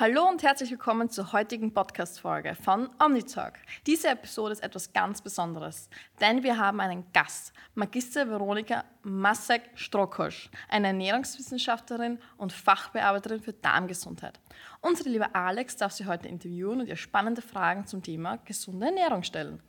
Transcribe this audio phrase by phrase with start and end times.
[0.00, 3.58] Hallo und herzlich willkommen zur heutigen Podcast-Folge von OmniTalk.
[3.86, 5.90] Diese Episode ist etwas ganz Besonderes,
[6.22, 14.40] denn wir haben einen Gast, Magister Veronika Masek-Strokosch, eine Ernährungswissenschaftlerin und Fachbearbeiterin für Darmgesundheit.
[14.80, 19.22] Unsere liebe Alex darf sie heute interviewen und ihr spannende Fragen zum Thema gesunde Ernährung
[19.22, 19.62] stellen.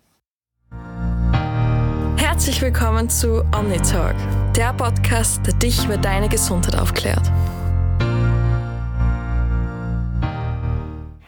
[2.15, 4.15] Herzlich willkommen zu OmniTalk,
[4.55, 7.29] der Podcast, der dich über deine Gesundheit aufklärt.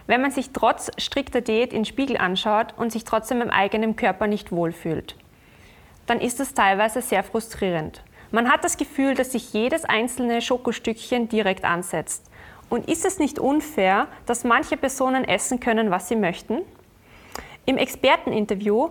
[0.07, 4.27] Wenn man sich trotz strikter Diät in Spiegel anschaut und sich trotzdem im eigenen Körper
[4.27, 5.16] nicht wohlfühlt,
[6.05, 8.03] dann ist das teilweise sehr frustrierend.
[8.31, 12.30] Man hat das Gefühl, dass sich jedes einzelne Schokostückchen direkt ansetzt.
[12.70, 16.63] Und ist es nicht unfair, dass manche Personen essen können, was sie möchten?
[17.66, 18.89] Im Experteninterview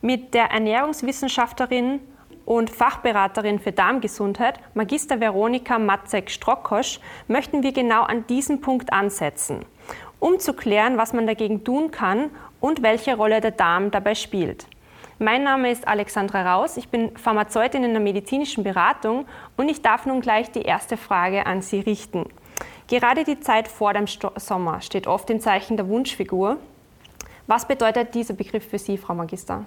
[0.00, 2.00] mit der Ernährungswissenschaftlerin
[2.44, 9.66] und Fachberaterin für Darmgesundheit, Magister Veronika Matzek-Strockosch, möchten wir genau an diesem Punkt ansetzen
[10.24, 14.66] um zu klären, was man dagegen tun kann und welche Rolle der Darm dabei spielt.
[15.18, 19.26] Mein Name ist Alexandra Raus, ich bin Pharmazeutin in der medizinischen Beratung
[19.58, 22.24] und ich darf nun gleich die erste Frage an Sie richten.
[22.88, 26.56] Gerade die Zeit vor dem Sommer steht oft im Zeichen der Wunschfigur.
[27.46, 29.66] Was bedeutet dieser Begriff für Sie, Frau Magister?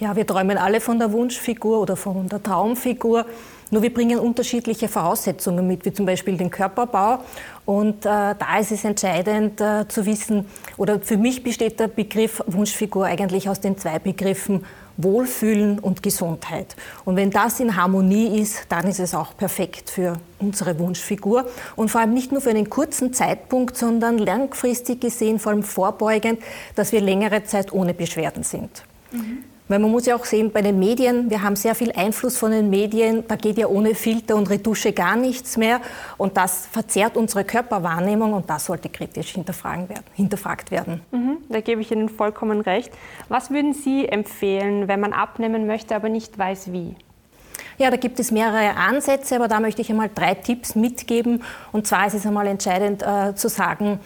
[0.00, 3.26] Ja, wir träumen alle von der Wunschfigur oder von der Traumfigur.
[3.70, 7.20] Nur wir bringen unterschiedliche Voraussetzungen mit, wie zum Beispiel den Körperbau.
[7.64, 12.42] Und äh, da ist es entscheidend äh, zu wissen, oder für mich besteht der Begriff
[12.46, 14.64] Wunschfigur eigentlich aus den zwei Begriffen
[14.96, 16.76] Wohlfühlen und Gesundheit.
[17.04, 21.46] Und wenn das in Harmonie ist, dann ist es auch perfekt für unsere Wunschfigur.
[21.74, 26.40] Und vor allem nicht nur für einen kurzen Zeitpunkt, sondern langfristig gesehen, vor allem vorbeugend,
[26.76, 28.84] dass wir längere Zeit ohne Beschwerden sind.
[29.10, 29.44] Mhm.
[29.66, 32.50] Weil man muss ja auch sehen, bei den Medien, wir haben sehr viel Einfluss von
[32.50, 35.80] den Medien, da geht ja ohne Filter und Retusche gar nichts mehr
[36.18, 41.00] und das verzerrt unsere Körperwahrnehmung und das sollte kritisch hinterfragen werden, hinterfragt werden.
[41.12, 42.92] Mhm, da gebe ich Ihnen vollkommen recht.
[43.30, 46.94] Was würden Sie empfehlen, wenn man abnehmen möchte, aber nicht weiß wie?
[47.78, 51.42] Ja, da gibt es mehrere Ansätze, aber da möchte ich einmal drei Tipps mitgeben.
[51.72, 53.98] Und zwar ist es einmal entscheidend äh, zu sagen,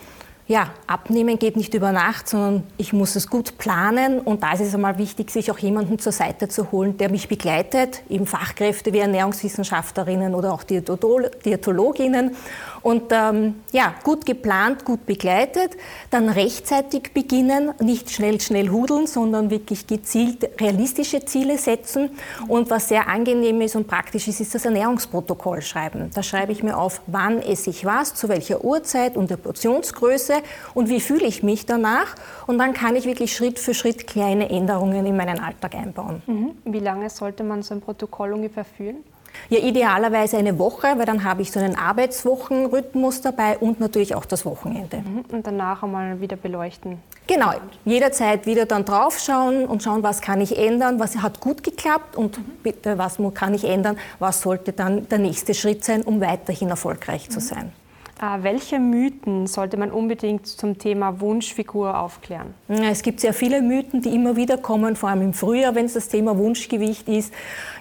[0.48, 4.18] ja, abnehmen geht nicht über Nacht, sondern ich muss es gut planen.
[4.18, 7.28] Und da ist es einmal wichtig, sich auch jemanden zur Seite zu holen, der mich
[7.28, 12.34] begleitet, eben Fachkräfte wie Ernährungswissenschaftlerinnen oder auch Diätologinnen
[12.82, 15.76] und ähm, ja, gut geplant, gut begleitet,
[16.10, 22.10] dann rechtzeitig beginnen, nicht schnell, schnell hudeln, sondern wirklich gezielt realistische Ziele setzen.
[22.46, 26.10] Und was sehr angenehm ist und praktisch ist, ist das Ernährungsprotokoll schreiben.
[26.14, 30.34] Da schreibe ich mir auf, wann esse ich was, zu welcher Uhrzeit und der Portionsgröße
[30.74, 32.14] und wie fühle ich mich danach.
[32.46, 36.22] Und dann kann ich wirklich Schritt für Schritt kleine Änderungen in meinen Alltag einbauen.
[36.26, 36.50] Mhm.
[36.64, 39.04] Wie lange sollte man so ein Protokoll ungefähr führen?
[39.48, 44.24] Ja, idealerweise eine Woche, weil dann habe ich so einen Arbeitswochenrhythmus dabei und natürlich auch
[44.24, 44.98] das Wochenende.
[44.98, 45.24] Mhm.
[45.30, 46.98] Und danach einmal wieder beleuchten.
[47.26, 47.52] Genau,
[47.84, 52.38] jederzeit wieder dann draufschauen und schauen, was kann ich ändern, was hat gut geklappt und
[52.62, 57.28] bitte, was kann ich ändern, was sollte dann der nächste Schritt sein, um weiterhin erfolgreich
[57.28, 57.72] zu sein.
[58.20, 62.54] Äh, welche Mythen sollte man unbedingt zum Thema Wunschfigur aufklären?
[62.68, 65.94] Es gibt sehr viele Mythen, die immer wieder kommen, vor allem im Frühjahr, wenn es
[65.94, 67.32] das Thema Wunschgewicht ist.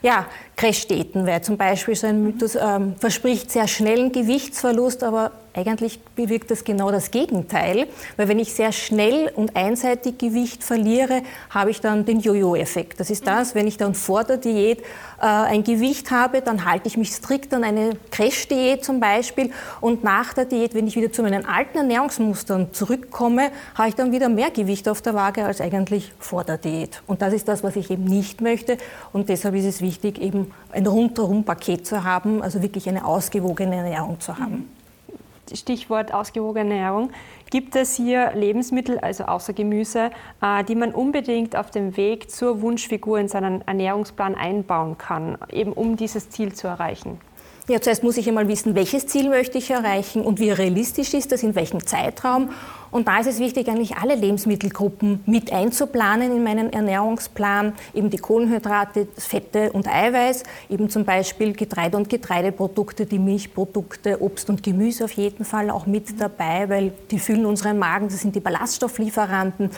[0.03, 6.00] Ja, Crashdiäten wäre zum Beispiel so ein Mythos, ähm, verspricht sehr schnellen Gewichtsverlust, aber eigentlich
[6.16, 11.72] bewirkt das genau das Gegenteil, weil wenn ich sehr schnell und einseitig Gewicht verliere, habe
[11.72, 13.00] ich dann den Jojo-Effekt.
[13.00, 14.79] Das ist das, wenn ich dann vor der Diät
[15.19, 19.51] äh, ein Gewicht habe, dann halte ich mich strikt an eine Crash-Diät zum Beispiel
[19.81, 24.12] und nach der Diät, wenn ich wieder zu meinen alten Ernährungsmustern zurückkomme, habe ich dann
[24.12, 27.01] wieder mehr Gewicht auf der Waage als eigentlich vor der Diät.
[27.07, 28.78] Und das ist das, was ich eben nicht möchte
[29.12, 33.75] und deshalb ist es wichtig, eben ein rundherum Paket zu haben, also wirklich eine ausgewogene
[33.75, 34.77] Ernährung zu haben.
[35.56, 37.12] Stichwort ausgewogene Ernährung.
[37.50, 42.62] Gibt es hier Lebensmittel, also außer Gemüse, äh, die man unbedingt auf dem Weg zur
[42.62, 47.19] Wunschfigur in seinen Ernährungsplan einbauen kann, eben um dieses Ziel zu erreichen?
[47.69, 51.34] Ja, zuerst muss ich einmal wissen, welches Ziel möchte ich erreichen und wie realistisch ist
[51.34, 52.52] das, in welchem Zeitraum.
[52.92, 57.74] Und da ist es wichtig, eigentlich alle Lebensmittelgruppen mit einzuplanen in meinen Ernährungsplan.
[57.94, 64.50] Eben die Kohlenhydrate, Fette und Eiweiß, eben zum Beispiel Getreide und Getreideprodukte, die Milchprodukte, Obst
[64.50, 68.36] und Gemüse auf jeden Fall auch mit dabei, weil die füllen unseren Magen, das sind
[68.36, 69.72] die Ballaststofflieferanten.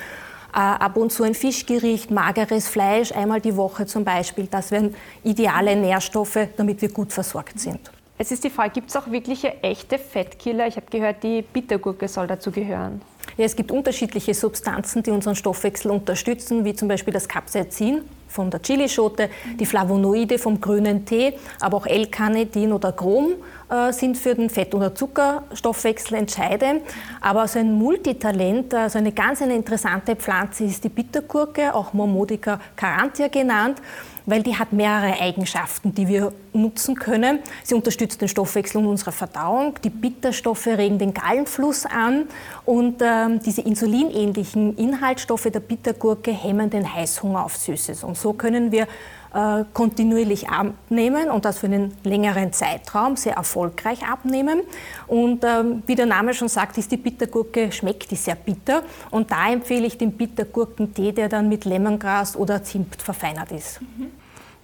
[0.51, 4.47] Äh, ab und zu ein Fischgericht, mageres Fleisch, einmal die Woche zum Beispiel.
[4.49, 7.91] Das wären ideale Nährstoffe, damit wir gut versorgt sind.
[8.21, 10.67] Es ist die Frage, gibt es auch wirkliche echte Fettkiller?
[10.67, 13.01] Ich habe gehört, die Bittergurke soll dazu gehören.
[13.37, 18.01] Ja, es gibt unterschiedliche Substanzen, die unseren Stoffwechsel unterstützen, wie zum Beispiel das Capsaicin.
[18.27, 19.29] von der Chilischote,
[19.59, 23.31] die Flavonoide vom grünen Tee, aber auch L-Carnitin oder Chrom
[23.69, 26.83] äh, sind für den Fett- oder Zuckerstoffwechsel entscheidend.
[27.21, 32.59] Aber so ein Multitalent, also eine ganz eine interessante Pflanze ist die Bittergurke, auch Momodica
[32.75, 33.81] carantia genannt
[34.29, 37.39] weil die hat mehrere Eigenschaften, die wir nutzen können.
[37.63, 39.75] Sie unterstützt den Stoffwechsel und unsere Verdauung.
[39.83, 42.27] Die Bitterstoffe regen den Gallenfluss an
[42.65, 48.03] und ähm, diese insulinähnlichen Inhaltsstoffe der Bittergurke hemmen den Heißhunger auf Süßes.
[48.03, 48.87] Und so können wir
[49.33, 54.61] äh, kontinuierlich abnehmen und das für einen längeren Zeitraum sehr erfolgreich abnehmen.
[55.07, 58.83] Und ähm, wie der Name schon sagt, ist die Bittergurke, schmeckt die sehr bitter.
[59.11, 63.79] Und da empfehle ich den Bittergurkentee, der dann mit Lemongras oder Zimt verfeinert ist.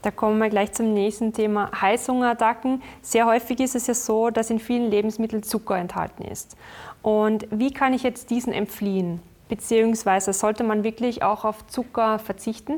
[0.06, 2.84] Da kommen wir gleich zum nächsten Thema Heißhungerattacken.
[3.02, 6.56] Sehr häufig ist es ja so, dass in vielen Lebensmitteln Zucker enthalten ist.
[7.02, 9.20] Und wie kann ich jetzt diesen entfliehen?
[9.50, 12.74] Beziehungsweise sollte man wirklich auch auf Zucker verzichten?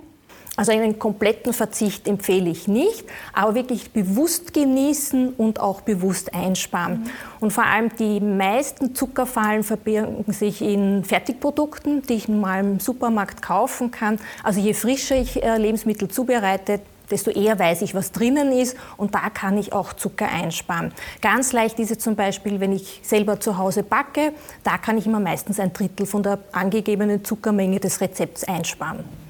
[0.56, 3.04] Also einen kompletten Verzicht empfehle ich nicht,
[3.34, 7.02] aber wirklich bewusst genießen und auch bewusst einsparen.
[7.02, 7.10] Mhm.
[7.42, 13.42] Und vor allem die meisten Zuckerfallen verbirgen sich in Fertigprodukten, die ich mal im Supermarkt
[13.42, 14.18] kaufen kann.
[14.44, 19.16] Also je frischer ich äh, Lebensmittel zubereite, desto eher weiß ich, was drinnen ist und
[19.16, 20.94] da kann ich auch Zucker einsparen.
[21.22, 24.34] Ganz leicht ist es zum Beispiel, wenn ich selber zu Hause backe,
[24.64, 29.27] da kann ich immer meistens ein Drittel von der angegebenen Zuckermenge des Rezepts einsparen.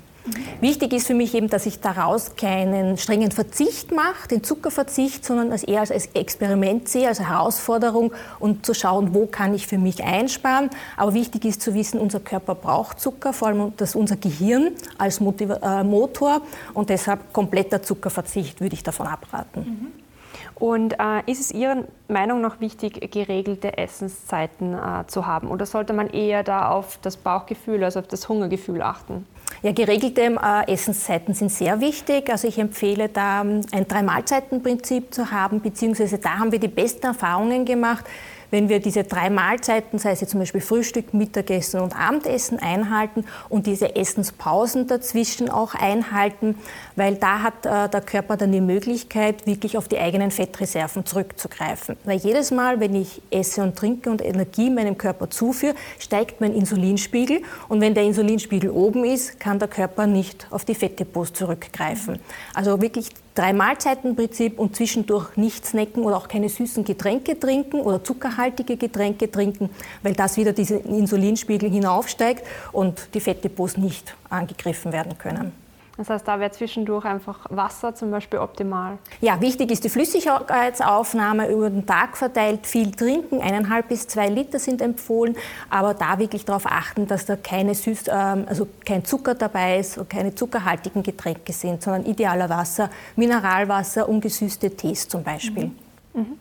[0.62, 5.52] Wichtig ist für mich eben, dass ich daraus keinen strengen Verzicht mache, den Zuckerverzicht, sondern
[5.52, 10.04] es eher als Experiment sehe, als Herausforderung und zu schauen, wo kann ich für mich
[10.04, 10.70] einsparen.
[10.96, 15.20] Aber wichtig ist zu wissen, unser Körper braucht Zucker, vor allem das unser Gehirn als
[15.20, 16.42] äh, Motor
[16.74, 19.62] und deshalb kompletter Zuckerverzicht würde ich davon abraten.
[19.62, 20.07] Mhm.
[20.56, 25.50] Und äh, ist es Ihrer Meinung nach wichtig, geregelte Essenszeiten äh, zu haben?
[25.50, 29.26] Oder sollte man eher da auf das Bauchgefühl, also auf das Hungergefühl achten?
[29.62, 32.30] Ja, geregelte äh, Essenszeiten sind sehr wichtig.
[32.30, 37.08] Also ich empfehle da ähm, ein Drei-Mahlzeiten-Prinzip zu haben, beziehungsweise da haben wir die besten
[37.08, 38.06] Erfahrungen gemacht
[38.52, 43.26] wenn wir diese drei Mahlzeiten, sei es jetzt zum Beispiel Frühstück, Mittagessen und Abendessen einhalten
[43.50, 46.58] und diese Essenspausen dazwischen auch einhalten,
[46.96, 51.98] weil da hat äh, der Körper dann die Möglichkeit, wirklich auf die eigenen Fettreserven zurückzugreifen.
[52.04, 56.54] Weil jedes Mal, wenn ich esse und trinke und Energie meinem Körper zuführe, steigt mein
[56.54, 62.20] Insulinspiegel und wenn der Insulinspiegel oben ist, kann der Körper nicht auf die Fettdepots zurückgreifen.
[62.54, 68.04] Also wirklich drei Mahlzeitenprinzip und zwischendurch nicht snacken oder auch keine süßen Getränke trinken oder
[68.04, 69.70] zuckerhaltige Getränke trinken,
[70.02, 75.67] weil das wieder diesen Insulinspiegel hinaufsteigt und die Fettdepots nicht angegriffen werden können.
[75.98, 79.00] Das heißt, da wäre zwischendurch einfach Wasser zum Beispiel optimal.
[79.20, 82.68] Ja, wichtig ist die Flüssigkeitsaufnahme über den Tag verteilt.
[82.68, 85.36] Viel trinken, eineinhalb bis zwei Liter sind empfohlen,
[85.72, 89.98] aber da wirklich darauf achten, dass da keine Süß, ähm, also kein Zucker dabei ist
[89.98, 95.72] und keine zuckerhaltigen Getränke sind, sondern idealer Wasser, Mineralwasser, ungesüßte Tees zum Beispiel.
[96.14, 96.22] Mhm.
[96.22, 96.40] Mhm.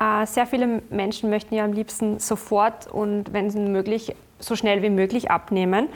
[0.00, 4.90] Äh, sehr viele Menschen möchten ja am liebsten sofort und wenn möglich so schnell wie
[4.90, 5.88] möglich abnehmen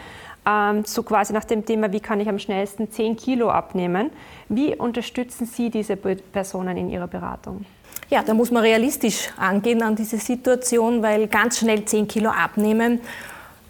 [0.46, 4.10] ähm, so quasi nach dem Thema, wie kann ich am schnellsten 10 Kilo abnehmen.
[4.48, 7.64] Wie unterstützen Sie diese Personen in Ihrer Beratung?
[8.10, 13.00] Ja, da muss man realistisch angehen an diese Situation, weil ganz schnell 10 Kilo abnehmen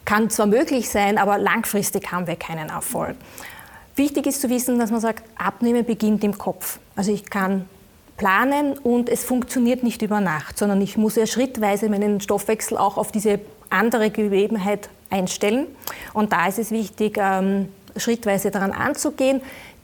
[0.05, 3.17] kann zwar möglich sein, aber langfristig haben wir keinen Erfolg.
[3.97, 6.79] Wichtig ist zu wissen, dass man sagt, Abnehmen beginnt im Kopf.
[6.97, 7.67] Also ich kann
[8.17, 12.97] planen und es funktioniert nicht über Nacht, sondern ich muss ja schrittweise meinen Stoffwechsel auch
[12.97, 13.41] auf diese
[13.71, 15.66] andere Gegebenheit einstellen.
[16.12, 19.40] Und da ist es wichtig, ähm, schrittweise daran anzugehen.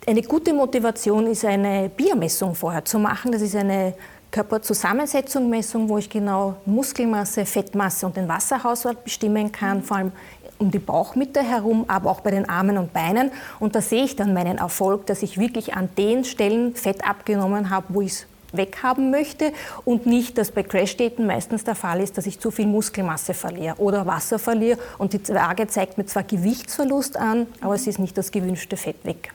[0.07, 3.33] Eine gute Motivation ist eine Biermessung vorher zu machen.
[3.33, 3.95] Das ist eine
[4.31, 10.13] Körperzusammensetzungsmessung, wo ich genau Muskelmasse, Fettmasse und den Wasserhaushalt bestimmen kann, vor allem
[10.59, 13.31] um die Bauchmitte herum, aber auch bei den Armen und Beinen.
[13.59, 17.71] Und da sehe ich dann meinen Erfolg, dass ich wirklich an den Stellen Fett abgenommen
[17.71, 19.53] habe, wo ich es weghaben möchte
[19.85, 23.77] und nicht, dass bei Crash-Daten meistens der Fall ist, dass ich zu viel Muskelmasse verliere
[23.77, 28.17] oder Wasser verliere und die Waage zeigt mir zwar Gewichtsverlust an, aber es ist nicht
[28.19, 29.33] das gewünschte Fett weg.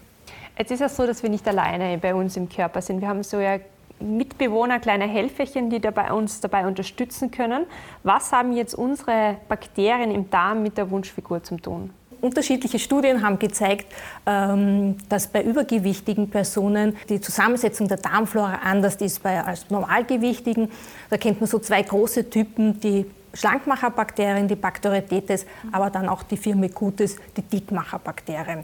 [0.58, 3.02] Jetzt ist es so, dass wir nicht alleine bei uns im Körper sind.
[3.02, 3.58] Wir haben so ja
[4.00, 7.66] Mitbewohner, kleine Helferchen, die dabei uns dabei unterstützen können.
[8.04, 11.92] Was haben jetzt unsere Bakterien im Darm mit der Wunschfigur zu tun?
[12.26, 13.86] Unterschiedliche Studien haben gezeigt,
[14.26, 20.72] ähm, dass bei übergewichtigen Personen die Zusammensetzung der Darmflora anders ist als normalgewichtigen.
[21.12, 23.06] Da kennt man so zwei große Typen, die
[23.36, 28.64] Schlankmacherbakterien, die Bacteroidetes, aber dann auch die Firmicutes, die Dickmacherbakterien.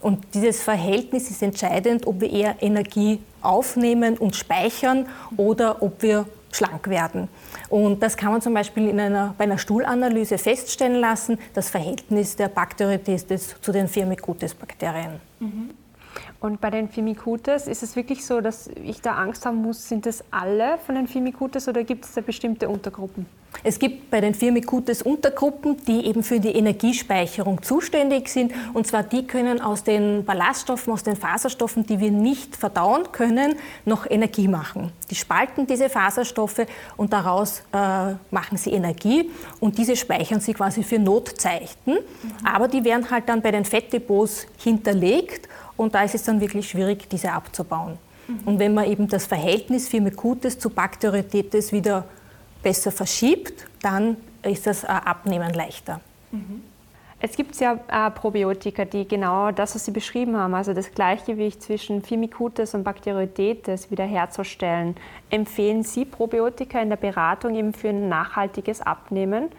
[0.00, 6.26] Und dieses Verhältnis ist entscheidend, ob wir eher Energie aufnehmen und speichern oder ob wir
[6.52, 7.28] schlank werden.
[7.68, 12.36] Und das kann man zum Beispiel in einer, bei einer Stuhlanalyse feststellen lassen, das Verhältnis
[12.36, 15.20] der Bakteriodestes zu den Firmicutes-Bakterien.
[15.40, 15.70] Mhm.
[16.42, 20.06] Und bei den Firmicutes ist es wirklich so, dass ich da Angst haben muss, sind
[20.06, 23.26] das alle von den Firmicutes oder gibt es da bestimmte Untergruppen?
[23.62, 28.52] Es gibt bei den Firmicutes Untergruppen, die eben für die Energiespeicherung zuständig sind.
[28.72, 33.54] Und zwar die können aus den Ballaststoffen, aus den Faserstoffen, die wir nicht verdauen können,
[33.84, 34.90] noch Energie machen.
[35.10, 39.30] Die spalten diese Faserstoffe und daraus äh, machen sie Energie
[39.60, 41.94] und diese speichern sie quasi für Notzeiten.
[41.94, 41.98] Mhm.
[42.42, 45.48] Aber die werden halt dann bei den Fettdepots hinterlegt
[45.82, 47.98] und da ist es dann wirklich schwierig, diese abzubauen.
[48.28, 48.40] Mhm.
[48.44, 52.04] Und wenn man eben das Verhältnis Firmicutes zu Bakteriotetes wieder
[52.62, 56.00] besser verschiebt, dann ist das Abnehmen leichter.
[56.30, 56.62] Mhm.
[57.24, 61.62] Es gibt ja äh, Probiotika, die genau das, was Sie beschrieben haben, also das Gleichgewicht
[61.62, 64.96] zwischen Firmicutes und Bakteriotetes wiederherzustellen.
[65.30, 69.50] Empfehlen Sie Probiotika in der Beratung eben für ein nachhaltiges Abnehmen?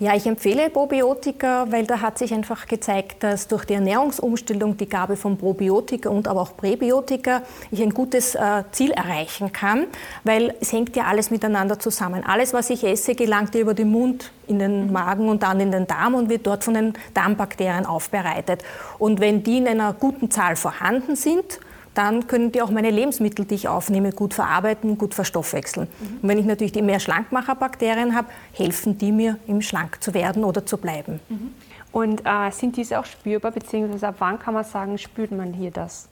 [0.00, 4.88] Ja, ich empfehle Probiotika, weil da hat sich einfach gezeigt, dass durch die Ernährungsumstellung, die
[4.88, 7.42] Gabe von Probiotika und aber auch Präbiotika,
[7.72, 9.86] ich ein gutes äh, Ziel erreichen kann,
[10.22, 12.22] weil es hängt ja alles miteinander zusammen.
[12.24, 15.72] Alles, was ich esse, gelangt ja über den Mund in den Magen und dann in
[15.72, 18.62] den Darm und wird dort von den Darmbakterien aufbereitet.
[18.98, 21.58] Und wenn die in einer guten Zahl vorhanden sind,
[21.98, 25.88] dann können die auch meine Lebensmittel, die ich aufnehme, gut verarbeiten, gut verstoffwechseln.
[25.88, 26.18] Mhm.
[26.22, 30.44] Und wenn ich natürlich die mehr Schlankmacherbakterien habe, helfen die mir, im schlank zu werden
[30.44, 31.18] oder zu bleiben.
[31.28, 31.54] Mhm.
[31.90, 35.72] Und äh, sind diese auch spürbar, beziehungsweise ab wann kann man sagen, spürt man hier
[35.72, 36.08] das?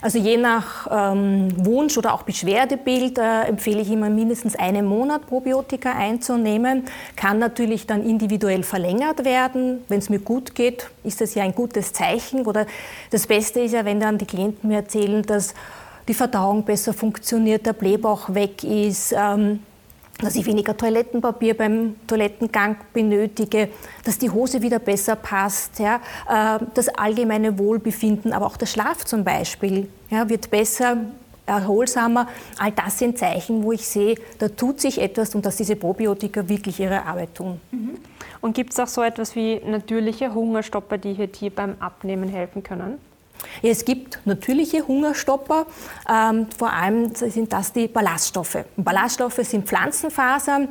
[0.00, 5.26] Also je nach ähm, Wunsch oder auch Beschwerdebild äh, empfehle ich immer mindestens einen Monat
[5.26, 6.84] Probiotika einzunehmen.
[7.16, 9.82] Kann natürlich dann individuell verlängert werden.
[9.88, 12.46] Wenn es mir gut geht, ist das ja ein gutes Zeichen.
[12.46, 12.66] Oder
[13.10, 15.54] das Beste ist ja, wenn dann die Klienten mir erzählen, dass
[16.06, 19.14] die Verdauung besser funktioniert, der Blähbauch weg ist.
[19.16, 19.60] Ähm,
[20.18, 23.68] dass ich weniger Toilettenpapier beim Toilettengang benötige,
[24.04, 29.04] dass die Hose wieder besser passt, ja, äh, das allgemeine Wohlbefinden, aber auch der Schlaf
[29.04, 30.98] zum Beispiel ja, wird besser,
[31.46, 32.28] erholsamer.
[32.58, 36.48] All das sind Zeichen, wo ich sehe, da tut sich etwas und dass diese Probiotika
[36.48, 37.60] wirklich ihre Arbeit tun.
[37.70, 37.98] Mhm.
[38.40, 42.98] Und gibt es auch so etwas wie natürliche Hungerstopper, die hier beim Abnehmen helfen können?
[43.62, 45.66] Es gibt natürliche Hungerstopper,
[46.10, 48.58] ähm, vor allem sind das die Ballaststoffe.
[48.76, 50.68] Ballaststoffe sind Pflanzenfasern,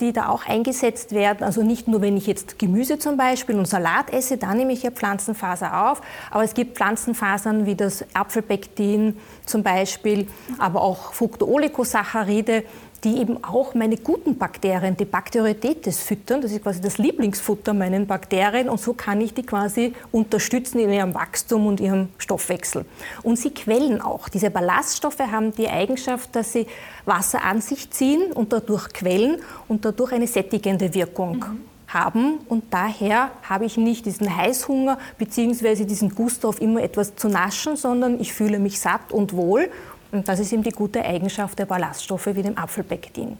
[0.00, 1.42] die da auch eingesetzt werden.
[1.42, 4.82] Also nicht nur, wenn ich jetzt Gemüse zum Beispiel und Salat esse, dann nehme ich
[4.82, 9.16] ja Pflanzenfaser auf, aber es gibt Pflanzenfasern wie das Apfelpektin
[9.46, 10.26] zum Beispiel,
[10.58, 12.64] aber auch Fructooligosacharide,
[13.04, 16.40] die eben auch meine guten Bakterien, die Bakteriotetes füttern.
[16.40, 20.90] Das ist quasi das Lieblingsfutter meinen Bakterien und so kann ich die quasi unterstützen in
[20.90, 22.86] ihrem Wachstum und ihrem Stoffwechsel.
[23.22, 24.28] Und sie quellen auch.
[24.30, 26.66] Diese Ballaststoffe haben die Eigenschaft, dass sie
[27.06, 31.38] Wasser an sich ziehen und dadurch quellen und dadurch eine sättigende Wirkung.
[31.38, 35.84] Mhm haben und daher habe ich nicht diesen Heißhunger bzw.
[35.84, 39.70] diesen Gust auf immer etwas zu naschen, sondern ich fühle mich satt und wohl
[40.14, 43.30] und das ist eben die gute Eigenschaft der Ballaststoffe wie dem Apfelpektin.
[43.30, 43.36] Mhm.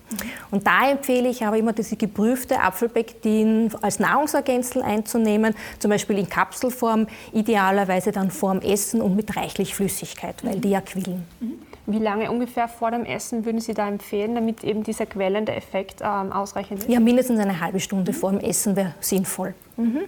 [0.50, 6.28] Und da empfehle ich aber immer, diese geprüfte Apfelpektin als Nahrungsergänzung einzunehmen, zum Beispiel in
[6.28, 11.24] Kapselform, idealerweise dann vorm Essen und mit reichlich Flüssigkeit, weil die ja quillen.
[11.38, 11.52] Mhm.
[11.86, 16.00] Wie lange ungefähr vor dem Essen würden Sie da empfehlen, damit eben dieser quellende Effekt
[16.00, 16.88] ähm, ausreichend ist?
[16.88, 18.16] Ja, mindestens eine halbe Stunde mhm.
[18.16, 19.54] vor dem Essen wäre sinnvoll.
[19.76, 20.00] Mhm.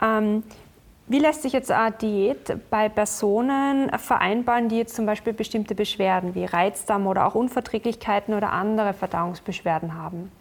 [0.00, 0.42] Ähm,
[1.06, 6.34] wie lässt sich jetzt eine Diät bei Personen vereinbaren, die jetzt zum Beispiel bestimmte Beschwerden
[6.34, 10.32] wie Reizdarm oder auch Unverträglichkeiten oder andere Verdauungsbeschwerden haben?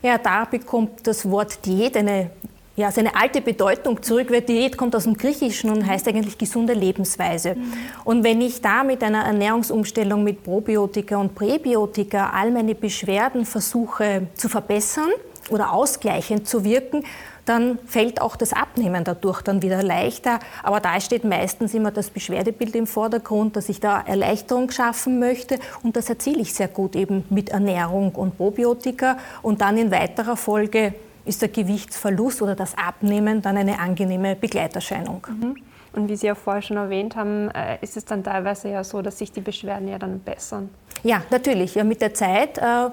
[0.00, 2.30] Ja, da bekommt das Wort Diät eine,
[2.78, 6.74] ja, seine alte Bedeutung zurück, weil Diät kommt aus dem Griechischen und heißt eigentlich gesunde
[6.74, 7.56] Lebensweise.
[7.56, 7.72] Mhm.
[8.04, 14.28] Und wenn ich da mit einer Ernährungsumstellung mit Probiotika und Präbiotika all meine Beschwerden versuche
[14.34, 15.10] zu verbessern
[15.50, 17.02] oder ausgleichend zu wirken,
[17.46, 20.38] dann fällt auch das Abnehmen dadurch dann wieder leichter.
[20.62, 25.58] Aber da steht meistens immer das Beschwerdebild im Vordergrund, dass ich da Erleichterung schaffen möchte.
[25.82, 29.16] Und das erziele ich sehr gut eben mit Ernährung und Probiotika.
[29.42, 30.94] Und dann in weiterer Folge
[31.28, 35.26] ist der Gewichtsverlust oder das Abnehmen dann eine angenehme Begleiterscheinung.
[35.28, 35.56] Mhm.
[35.92, 39.02] Und wie Sie auch vorher schon erwähnt haben, äh, ist es dann teilweise ja so,
[39.02, 40.68] dass sich die Beschwerden ja dann bessern.
[41.02, 41.74] Ja, natürlich.
[41.74, 42.90] Ja, mit der Zeit äh,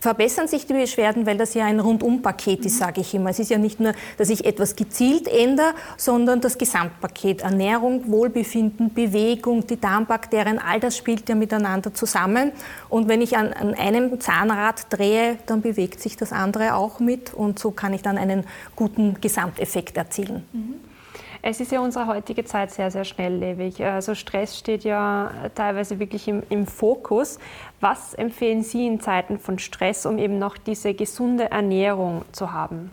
[0.00, 3.30] verbessern sich die Beschwerden, weil das ja ein Rundumpaket ist, sage ich immer.
[3.30, 7.42] Es ist ja nicht nur, dass ich etwas gezielt ändere, sondern das Gesamtpaket.
[7.42, 12.52] Ernährung, Wohlbefinden, Bewegung, die Darmbakterien, all das spielt ja miteinander zusammen.
[12.88, 17.34] Und wenn ich an, an einem Zahnrad drehe, dann bewegt sich das andere auch mit
[17.34, 18.44] und so kann ich dann einen
[18.76, 20.44] guten Gesamteffekt erzielen.
[20.52, 20.89] Mhm.
[21.42, 23.82] Es ist ja unsere heutige Zeit sehr, sehr schnelllebig.
[23.84, 27.38] Also Stress steht ja teilweise wirklich im, im, Fokus.
[27.80, 32.90] Was empfehlen Sie in Zeiten von Stress, um eben noch diese gesunde Ernährung zu haben?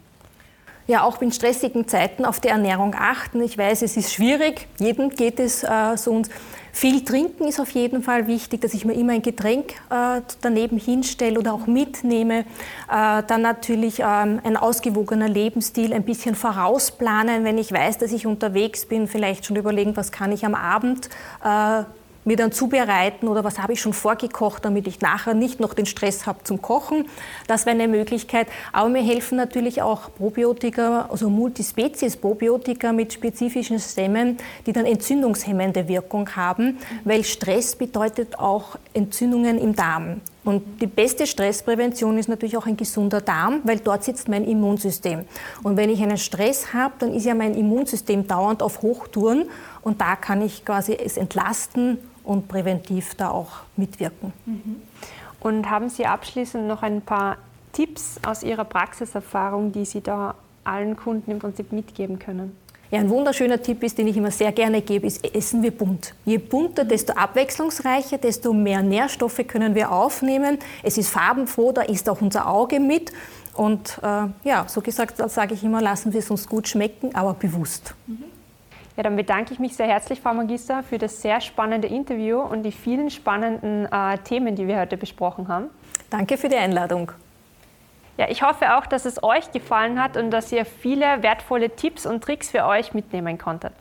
[0.87, 3.41] ja auch in stressigen Zeiten auf die Ernährung achten.
[3.41, 6.11] Ich weiß, es ist schwierig, jedem geht es äh, so.
[6.11, 6.29] Und
[6.77, 10.77] viel trinken ist auf jeden Fall wichtig, dass ich mir immer ein Getränk äh, daneben
[10.77, 12.41] hinstelle oder auch mitnehme.
[12.41, 18.27] Äh, dann natürlich ähm, ein ausgewogener Lebensstil, ein bisschen vorausplanen, wenn ich weiß, dass ich
[18.27, 21.09] unterwegs bin, vielleicht schon überlegen, was kann ich am Abend
[21.43, 21.83] äh,
[22.27, 25.85] mir dann zubereiten oder was habe ich schon vorgekocht, damit ich nachher nicht noch den
[25.85, 27.05] Stress habe zum Kochen.
[27.47, 28.47] Das wäre eine Möglichkeit.
[28.73, 36.35] Aber mir helfen natürlich auch Probiotika, also Multispezies-Probiotika mit spezifischen Stämmen, die dann entzündungshemmende Wirkung
[36.35, 40.21] haben, weil Stress bedeutet auch Entzündungen im Darm.
[40.47, 45.25] Und die beste Stressprävention ist natürlich auch ein gesunder Darm, weil dort sitzt mein Immunsystem.
[45.61, 49.49] Und wenn ich einen Stress habe, dann ist ja mein Immunsystem dauernd auf Hochtouren
[49.81, 54.31] und da kann ich quasi es entlasten und präventiv da auch mitwirken.
[54.45, 54.77] Mhm.
[55.41, 57.35] Und haben Sie abschließend noch ein paar
[57.73, 62.55] Tipps aus Ihrer Praxiserfahrung, die Sie da allen Kunden im Prinzip mitgeben können?
[62.89, 66.13] Ja, ein wunderschöner Tipp ist, den ich immer sehr gerne gebe, ist, essen wir bunt.
[66.23, 70.57] Je bunter, desto abwechslungsreicher, desto mehr Nährstoffe können wir aufnehmen.
[70.83, 73.11] Es ist farbenfroh, da ist auch unser Auge mit.
[73.55, 77.33] Und äh, ja, so gesagt, sage ich immer, lassen wir es uns gut schmecken, aber
[77.33, 77.93] bewusst.
[78.05, 78.23] Mhm.
[78.95, 82.63] Ja, dann bedanke ich mich sehr herzlich, Frau Magister, für das sehr spannende Interview und
[82.63, 85.67] die vielen spannenden äh, Themen, die wir heute besprochen haben.
[86.09, 87.11] Danke für die Einladung.
[88.17, 92.05] Ja, ich hoffe auch, dass es euch gefallen hat und dass ihr viele wertvolle Tipps
[92.05, 93.73] und Tricks für euch mitnehmen konntet.